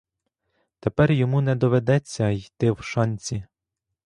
[0.79, 3.45] Тепер йому не доведеться йти в шанці!